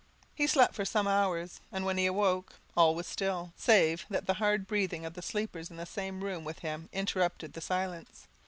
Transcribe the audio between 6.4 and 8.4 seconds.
with him interrupted the silence.